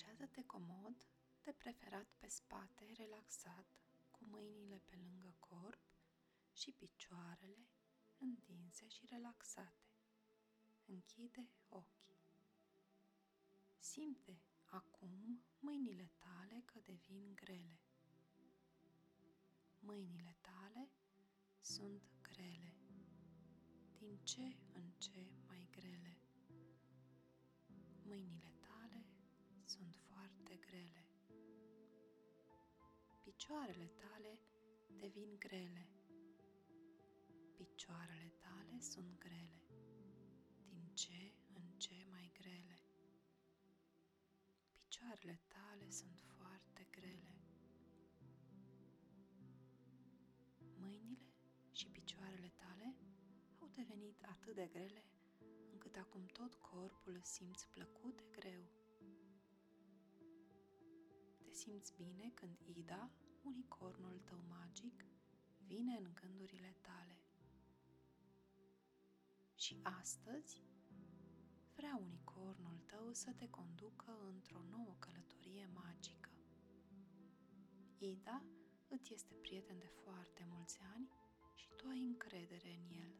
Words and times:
Așează-te 0.00 0.42
comod, 0.42 1.08
de 1.42 1.52
preferat 1.52 2.06
pe 2.18 2.28
spate, 2.28 2.92
relaxat, 2.96 3.66
cu 4.10 4.24
mâinile 4.24 4.82
pe 4.84 4.96
lângă 4.96 5.34
corp 5.38 5.80
și 6.52 6.72
picioarele 6.72 7.68
întinse 8.18 8.88
și 8.88 9.06
relaxate. 9.06 9.88
Închide 10.84 11.48
ochii. 11.68 12.20
Simte 13.78 14.42
acum 14.64 15.42
mâinile 15.58 16.10
tale 16.18 16.62
că 16.64 16.78
devin 16.78 17.34
grele. 17.34 17.80
Mâinile 19.78 20.36
tale 20.40 20.90
sunt 21.60 22.02
grele, 22.22 22.76
din 23.98 24.18
ce 24.22 24.56
în 24.72 24.90
ce 24.98 25.30
mai 25.46 25.68
grele. 25.70 26.18
Mâinile 28.02 28.40
tale 28.40 28.40
sunt 28.40 28.40
foarte 28.40 28.49
grele. 30.66 31.04
Picioarele 33.22 33.90
tale 33.96 34.38
devin 34.96 35.36
grele. 35.38 35.88
Picioarele 37.54 38.32
tale 38.38 38.80
sunt 38.80 39.18
grele, 39.18 39.62
din 40.68 40.90
ce 40.94 41.32
în 41.54 41.78
ce 41.78 42.06
mai 42.10 42.30
grele. 42.32 42.78
Picioarele 44.82 45.40
tale 45.48 45.90
sunt 45.90 46.18
foarte 46.20 46.86
grele. 46.90 47.34
Mâinile 50.76 51.18
și 51.72 51.88
picioarele 51.90 52.52
tale 52.56 52.94
au 53.60 53.68
devenit 53.74 54.22
atât 54.22 54.54
de 54.54 54.66
grele 54.72 55.04
încât 55.72 55.96
acum 55.96 56.26
tot 56.26 56.54
corpul 56.54 57.12
îl 57.12 57.22
simți 57.22 57.68
plăcut 57.68 58.16
de 58.16 58.24
greu. 58.30 58.79
Te 61.50 61.56
simți 61.56 61.92
bine 61.96 62.30
când 62.34 62.58
Ida, 62.76 63.10
unicornul 63.42 64.20
tău 64.24 64.38
magic, 64.48 65.04
vine 65.66 65.96
în 65.96 66.14
gândurile 66.14 66.76
tale. 66.80 67.18
Și 69.54 69.80
astăzi 69.82 70.62
vrea 71.74 71.98
unicornul 72.02 72.78
tău 72.86 73.12
să 73.12 73.32
te 73.32 73.48
conducă 73.48 74.18
într-o 74.32 74.62
nouă 74.70 74.96
călătorie 74.98 75.68
magică. 75.74 76.30
Ida 77.98 78.42
îți 78.88 79.12
este 79.12 79.34
prieten 79.34 79.78
de 79.78 79.90
foarte 80.04 80.46
mulți 80.48 80.78
ani 80.94 81.08
și 81.54 81.68
tu 81.76 81.88
ai 81.88 82.04
încredere 82.04 82.70
în 82.70 82.96
el. 83.00 83.14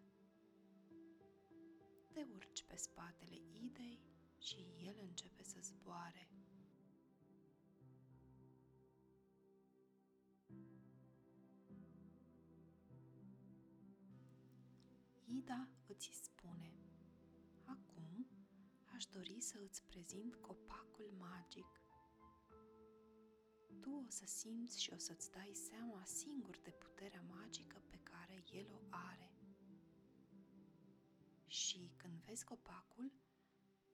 Te 2.13 2.27
urci 2.35 2.65
pe 2.65 2.77
spatele 2.77 3.37
Idei 3.65 4.01
și 4.39 4.67
el 4.85 4.97
începe 5.01 5.43
să 5.43 5.59
zboare. 5.63 6.29
Ida 15.41 15.69
îți 15.87 16.11
spune, 16.23 16.73
acum 17.65 18.27
aș 18.95 19.05
dori 19.05 19.41
să 19.41 19.59
îți 19.69 19.83
prezint 19.83 20.35
copacul 20.35 21.13
magic. 21.19 21.83
Tu 23.81 23.91
o 23.91 24.09
să 24.09 24.27
simți 24.27 24.83
și 24.83 24.93
o 24.93 24.97
să-ți 24.97 25.31
dai 25.31 25.53
seama 25.55 26.05
singur 26.05 26.59
de 26.59 26.71
puterea 26.71 27.23
magică 27.23 27.83
pe 27.91 27.99
care 28.03 28.45
el 28.53 28.67
o 28.73 28.81
are. 28.91 29.33
Și 31.47 31.91
când 31.97 32.21
vezi 32.21 32.45
copacul, 32.45 33.13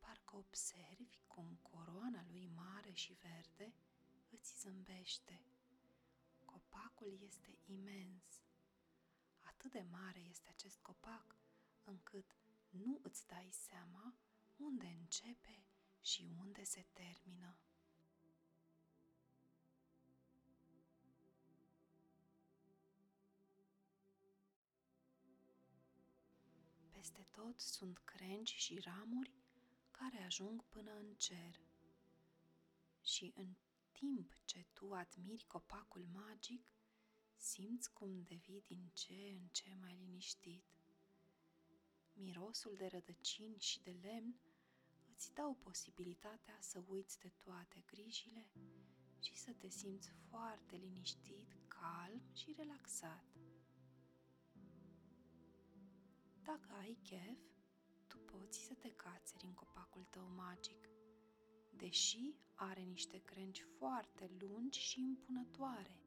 parcă 0.01 0.37
observi 0.37 1.19
cum 1.27 1.59
coroana 1.63 2.25
lui 2.31 2.51
mare 2.55 2.93
și 2.93 3.13
verde 3.13 3.75
îți 4.31 4.61
zâmbește. 4.61 5.41
Copacul 6.45 7.19
este 7.23 7.59
imens. 7.65 8.46
Atât 9.67 9.81
de 9.81 9.87
mare 9.91 10.19
este 10.21 10.49
acest 10.49 10.79
copac 10.79 11.37
încât 11.85 12.37
nu 12.69 13.01
îți 13.03 13.27
dai 13.27 13.49
seama 13.51 14.15
unde 14.57 14.87
începe 14.87 15.65
și 16.01 16.29
unde 16.39 16.65
se 16.65 16.87
termină. 16.93 17.57
Peste 26.91 27.27
tot 27.31 27.61
sunt 27.61 27.99
crengi 27.99 28.55
și 28.55 28.79
ramuri 28.79 29.33
care 29.91 30.23
ajung 30.23 30.65
până 30.65 30.93
în 30.93 31.15
cer. 31.15 31.61
Și 33.03 33.33
în 33.37 33.55
timp 33.93 34.37
ce 34.45 34.67
tu 34.73 34.93
admiri 34.93 35.45
copacul 35.45 36.07
magic, 36.13 36.76
simți 37.37 37.93
cum 37.93 38.23
devii 38.23 38.63
din 38.67 38.91
ce 38.93 39.13
în 39.13 39.49
ce 39.53 39.77
mai 39.81 39.97
liniștit. 39.99 40.65
Mirosul 42.13 42.75
de 42.77 42.87
rădăcini 42.87 43.59
și 43.59 43.83
de 43.83 43.97
lemn 44.03 44.41
îți 45.15 45.35
dau 45.35 45.55
posibilitatea 45.55 46.59
să 46.61 46.83
uiți 46.89 47.19
de 47.19 47.33
toate 47.39 47.83
grijile 47.87 48.47
și 49.21 49.37
să 49.37 49.53
te 49.53 49.69
simți 49.69 50.09
foarte 50.29 50.77
liniștit, 50.77 51.57
calm 51.69 52.23
și 52.33 52.55
relaxat. 52.57 53.25
Dacă 56.43 56.73
ai 56.73 56.99
chef, 57.03 57.39
tu 58.07 58.19
poți 58.19 58.59
să 58.59 58.75
te 58.75 58.93
cațeri 58.93 59.45
în 59.45 59.55
copacul 59.55 60.05
tău 60.11 60.29
magic, 60.29 60.89
deși 61.77 62.35
are 62.55 62.81
niște 62.81 63.19
crengi 63.19 63.63
foarte 63.63 64.31
lungi 64.39 64.79
și 64.81 65.01
impunătoare. 65.01 66.06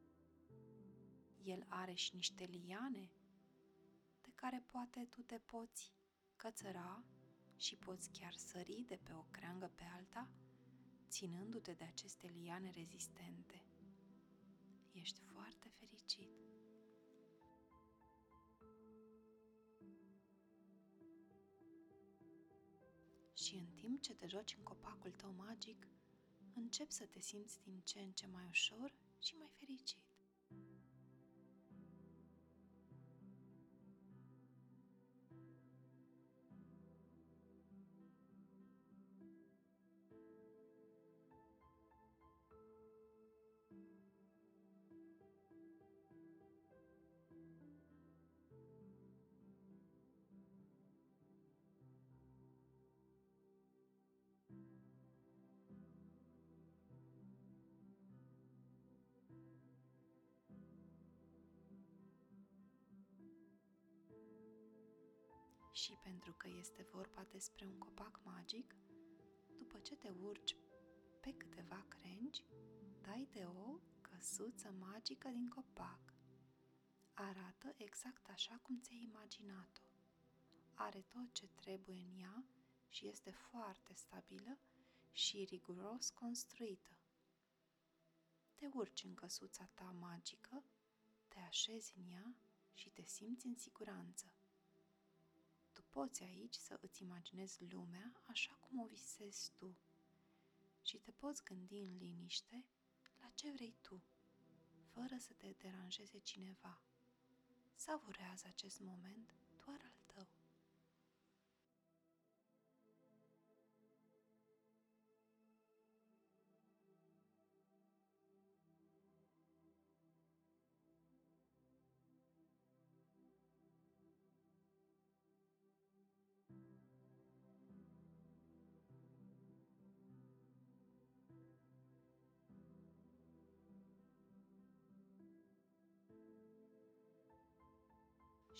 El 1.44 1.66
are 1.68 1.94
și 1.94 2.14
niște 2.14 2.44
liane 2.44 3.10
de 4.20 4.30
care 4.34 4.62
poate 4.66 5.06
tu 5.10 5.22
te 5.22 5.38
poți 5.38 5.92
cățăra 6.36 7.04
și 7.56 7.76
poți 7.76 8.10
chiar 8.10 8.32
sări 8.32 8.84
de 8.86 8.96
pe 9.02 9.12
o 9.12 9.24
creangă 9.30 9.70
pe 9.74 9.84
alta, 9.84 10.28
ținându-te 11.08 11.72
de 11.72 11.84
aceste 11.84 12.26
liane 12.26 12.70
rezistente. 12.70 13.64
Ești 14.92 15.20
foarte 15.20 15.68
fericit. 15.68 16.30
Și 23.34 23.54
în 23.54 23.66
timp 23.66 24.00
ce 24.00 24.14
te 24.14 24.26
joci 24.26 24.54
în 24.56 24.62
copacul 24.62 25.10
tău 25.10 25.32
magic, 25.32 25.88
începi 26.54 26.92
să 26.92 27.06
te 27.06 27.20
simți 27.20 27.60
din 27.62 27.80
ce 27.80 28.00
în 28.00 28.12
ce 28.12 28.26
mai 28.26 28.46
ușor 28.48 28.92
și 29.18 29.34
mai 29.36 29.48
fericit. 29.58 30.09
Și 65.80 65.98
pentru 66.02 66.32
că 66.32 66.48
este 66.48 66.82
vorba 66.82 67.24
despre 67.30 67.66
un 67.66 67.78
copac 67.78 68.20
magic, 68.24 68.74
după 69.58 69.78
ce 69.78 69.96
te 69.96 70.08
urci 70.08 70.56
pe 71.20 71.34
câteva 71.34 71.84
crengi, 71.88 72.44
dai 73.00 73.28
de 73.32 73.44
o 73.44 73.78
căsuță 74.00 74.70
magică 74.78 75.28
din 75.28 75.48
copac. 75.48 76.14
Arată 77.14 77.74
exact 77.76 78.28
așa 78.28 78.58
cum 78.62 78.80
ți-ai 78.80 79.02
imaginat-o. 79.02 79.82
Are 80.74 81.00
tot 81.00 81.32
ce 81.32 81.46
trebuie 81.46 82.06
în 82.12 82.20
ea 82.20 82.44
și 82.88 83.08
este 83.08 83.30
foarte 83.30 83.94
stabilă 83.94 84.58
și 85.12 85.44
riguros 85.44 86.10
construită. 86.10 86.96
Te 88.54 88.68
urci 88.72 89.02
în 89.02 89.14
căsuța 89.14 89.68
ta 89.74 89.94
magică, 89.98 90.64
te 91.28 91.38
așezi 91.38 91.92
în 91.96 92.10
ea 92.10 92.34
și 92.72 92.90
te 92.90 93.04
simți 93.04 93.46
în 93.46 93.56
siguranță. 93.56 94.32
Tu 95.90 95.98
poți 95.98 96.22
aici 96.22 96.54
să 96.54 96.78
îți 96.80 97.02
imaginezi 97.02 97.64
lumea 97.64 98.22
așa 98.26 98.58
cum 98.60 98.80
o 98.80 98.86
visezi 98.86 99.52
tu 99.54 99.76
și 100.82 100.96
te 100.96 101.10
poți 101.10 101.44
gândi 101.44 101.78
în 101.78 101.96
liniște 101.96 102.64
la 103.20 103.30
ce 103.34 103.50
vrei 103.50 103.76
tu, 103.80 104.02
fără 104.92 105.16
să 105.18 105.32
te 105.32 105.54
deranjeze 105.58 106.18
cineva. 106.18 106.82
Savurează 107.74 108.46
acest 108.46 108.80
moment 108.80 109.34
doar 109.64 109.80
al 109.84 109.99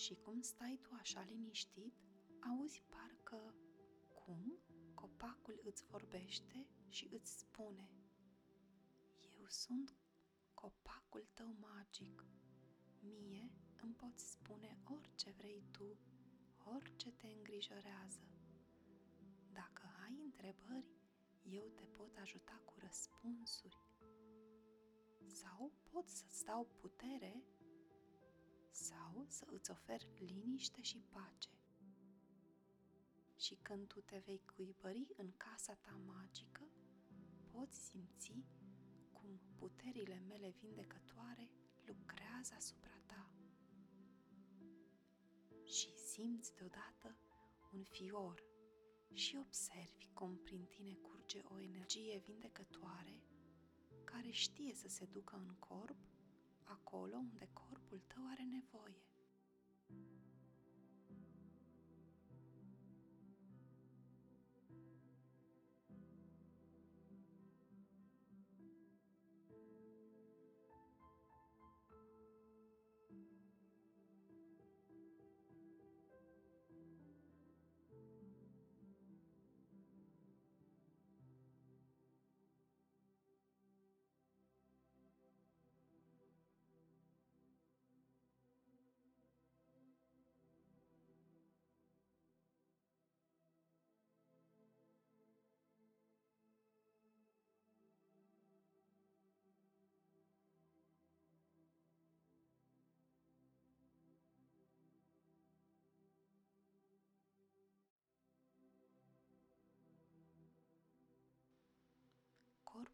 Și 0.04 0.14
cum 0.14 0.40
stai 0.40 0.78
tu 0.82 0.88
așa 0.98 1.22
liniștit, 1.22 1.94
auzi 2.48 2.82
parcă 2.88 3.54
cum 4.14 4.58
copacul 4.94 5.60
îți 5.64 5.84
vorbește 5.84 6.66
și 6.88 7.08
îți 7.12 7.38
spune 7.38 7.90
Eu 9.38 9.46
sunt 9.48 9.94
copacul 10.54 11.26
tău 11.34 11.56
magic. 11.60 12.24
Mie 13.00 13.50
îmi 13.80 13.94
poți 13.94 14.30
spune 14.30 14.78
orice 14.84 15.30
vrei 15.30 15.64
tu, 15.70 15.98
orice 16.64 17.10
te 17.12 17.26
îngrijorează. 17.26 18.28
Dacă 19.52 19.82
ai 20.04 20.20
întrebări, 20.24 20.90
eu 21.42 21.66
te 21.74 21.84
pot 21.84 22.16
ajuta 22.16 22.60
cu 22.64 22.74
răspunsuri. 22.78 23.78
Sau 25.26 25.72
pot 25.90 26.08
să-ți 26.08 26.44
dau 26.44 26.66
putere 26.80 27.42
sau 28.70 29.24
să 29.28 29.46
îți 29.50 29.70
ofer 29.70 30.00
liniște 30.18 30.82
și 30.82 31.02
pace. 31.10 31.48
Și 33.36 33.58
când 33.62 33.86
tu 33.86 34.00
te 34.00 34.22
vei 34.24 34.40
cuibări 34.54 35.06
în 35.16 35.32
casa 35.36 35.74
ta 35.74 36.00
magică, 36.06 36.68
poți 37.50 37.78
simți 37.78 38.32
cum 39.12 39.40
puterile 39.56 40.22
mele 40.28 40.54
vindecătoare 40.60 41.50
lucrează 41.84 42.54
asupra 42.56 42.98
ta. 43.06 43.30
Și 45.64 45.96
simți 45.96 46.54
deodată 46.54 47.16
un 47.72 47.82
fior 47.82 48.42
și 49.12 49.36
observi 49.36 50.08
cum 50.12 50.36
prin 50.36 50.64
tine 50.64 50.94
curge 50.94 51.40
o 51.44 51.60
energie 51.60 52.18
vindecătoare 52.18 53.22
care 54.04 54.30
știe 54.30 54.74
să 54.74 54.88
se 54.88 55.04
ducă 55.04 55.36
în 55.36 55.54
corp 55.58 55.96
acolo 56.70 57.16
unde 57.16 57.48
corpul 57.52 58.00
tău 58.06 58.22
are 58.32 58.42
nevoie. 58.42 59.04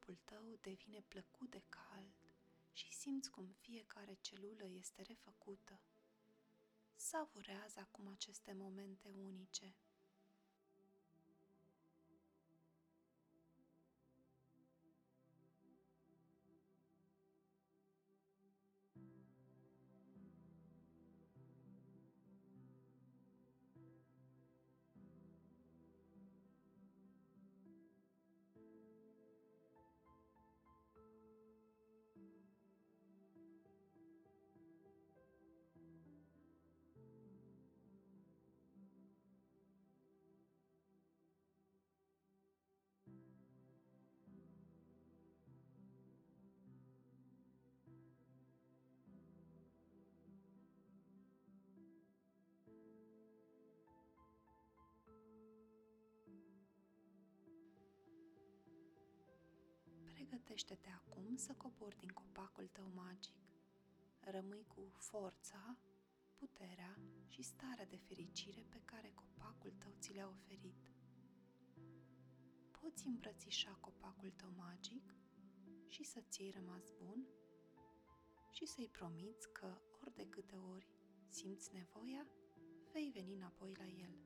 Corpul 0.07 0.25
tău 0.25 0.59
devine 0.61 1.01
plăcut 1.09 1.51
de 1.51 1.63
cald 1.69 2.15
și 2.73 2.93
simți 2.93 3.31
cum 3.31 3.47
fiecare 3.59 4.19
celulă 4.21 4.67
este 4.67 5.03
refăcută. 5.03 5.81
Savurează 6.95 7.81
acum 7.81 8.09
aceste 8.09 8.53
momente 8.53 9.09
unice. 9.09 9.75
Pregătește-te 60.29 60.89
acum 60.89 61.37
să 61.37 61.53
cobori 61.53 61.97
din 61.97 62.09
copacul 62.09 62.69
tău 62.73 62.91
magic. 62.95 63.37
Rămâi 64.21 64.65
cu 64.67 64.93
forța, 64.97 65.77
puterea 66.35 66.99
și 67.29 67.43
starea 67.43 67.87
de 67.87 67.97
fericire 67.97 68.67
pe 68.69 68.81
care 68.85 69.13
copacul 69.15 69.73
tău 69.79 69.93
ți 69.99 70.13
le-a 70.13 70.29
oferit. 70.29 70.91
Poți 72.71 73.07
îmbrățișa 73.07 73.79
copacul 73.81 74.31
tău 74.31 74.53
magic 74.57 75.15
și 75.87 76.03
să 76.03 76.21
ți-ai 76.21 76.51
rămas 76.51 76.91
bun 76.91 77.27
și 78.51 78.67
să-i 78.67 78.89
promiți 78.89 79.53
că 79.53 79.81
ori 80.01 80.15
de 80.15 80.27
câte 80.29 80.57
ori 80.57 80.87
simți 81.29 81.73
nevoia, 81.73 82.27
vei 82.93 83.11
veni 83.11 83.35
înapoi 83.35 83.75
la 83.75 83.87
el. 83.87 84.17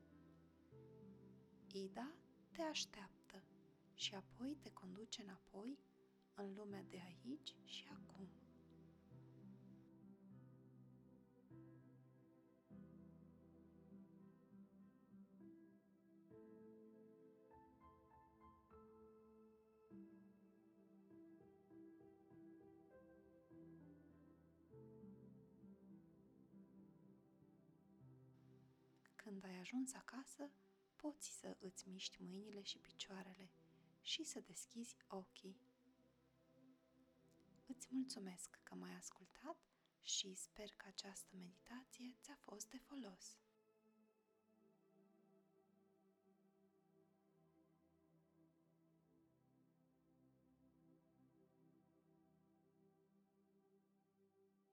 Ida 1.71 2.15
te 2.51 2.61
așteaptă 2.61 3.43
și 3.93 4.15
apoi 4.15 4.57
te 4.61 4.71
conduce 4.71 5.21
înapoi 5.21 5.79
în 6.35 6.53
lumea 6.55 6.83
de 6.89 7.01
aici 7.05 7.55
și 7.63 7.87
acum. 7.91 8.29
Când 29.15 29.43
ai 29.43 29.59
ajuns 29.59 29.93
acasă, 29.93 30.51
poți 30.95 31.39
să 31.39 31.57
îți 31.59 31.87
miști 31.89 32.21
mâinile 32.21 32.61
și 32.61 32.77
picioarele 32.77 33.51
și 34.01 34.23
să 34.23 34.39
deschizi 34.39 34.95
ochii. 35.07 35.70
Îți 37.81 37.93
mulțumesc 37.93 38.59
că 38.63 38.75
m-ai 38.75 38.95
ascultat 38.97 39.57
și 40.01 40.35
sper 40.35 40.69
că 40.77 40.85
această 40.87 41.35
meditație 41.35 42.15
ți-a 42.21 42.37
fost 42.41 42.69
de 42.69 42.77
folos. 42.77 43.37